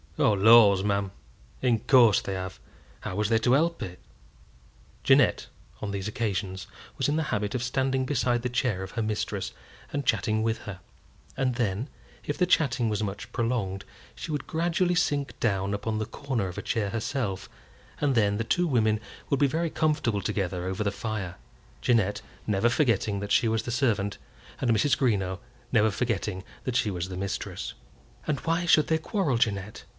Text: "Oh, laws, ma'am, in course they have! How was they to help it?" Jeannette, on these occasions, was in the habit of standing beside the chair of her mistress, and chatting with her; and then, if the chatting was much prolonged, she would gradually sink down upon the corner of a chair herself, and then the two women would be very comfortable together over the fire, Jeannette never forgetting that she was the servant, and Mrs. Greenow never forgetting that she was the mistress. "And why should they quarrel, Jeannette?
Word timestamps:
"Oh, 0.17 0.33
laws, 0.33 0.83
ma'am, 0.83 1.11
in 1.63 1.79
course 1.79 2.21
they 2.21 2.33
have! 2.33 2.59
How 3.01 3.15
was 3.15 3.29
they 3.29 3.39
to 3.39 3.53
help 3.53 3.81
it?" 3.81 3.99
Jeannette, 5.03 5.47
on 5.81 5.89
these 5.91 6.07
occasions, 6.07 6.67
was 6.97 7.09
in 7.09 7.15
the 7.15 7.23
habit 7.31 7.55
of 7.55 7.63
standing 7.63 8.05
beside 8.05 8.41
the 8.43 8.49
chair 8.49 8.83
of 8.83 8.91
her 8.91 9.01
mistress, 9.01 9.51
and 9.91 10.05
chatting 10.05 10.43
with 10.43 10.59
her; 10.59 10.79
and 11.37 11.55
then, 11.55 11.87
if 12.23 12.37
the 12.37 12.45
chatting 12.45 12.87
was 12.87 13.01
much 13.03 13.31
prolonged, 13.31 13.83
she 14.15 14.31
would 14.31 14.45
gradually 14.45 14.93
sink 14.93 15.39
down 15.39 15.73
upon 15.73 15.97
the 15.97 16.05
corner 16.05 16.47
of 16.47 16.57
a 16.57 16.61
chair 16.63 16.89
herself, 16.91 17.49
and 17.99 18.13
then 18.13 18.37
the 18.37 18.43
two 18.43 18.67
women 18.67 18.99
would 19.29 19.39
be 19.39 19.47
very 19.47 19.69
comfortable 19.71 20.21
together 20.21 20.65
over 20.65 20.83
the 20.83 20.91
fire, 20.91 21.35
Jeannette 21.79 22.21
never 22.45 22.69
forgetting 22.69 23.21
that 23.21 23.31
she 23.31 23.47
was 23.47 23.63
the 23.63 23.71
servant, 23.71 24.17
and 24.59 24.69
Mrs. 24.71 24.97
Greenow 24.97 25.39
never 25.71 25.89
forgetting 25.89 26.43
that 26.63 26.75
she 26.75 26.91
was 26.91 27.09
the 27.09 27.17
mistress. 27.17 27.73
"And 28.27 28.39
why 28.41 28.65
should 28.65 28.87
they 28.87 28.97
quarrel, 28.99 29.37
Jeannette? 29.37 29.83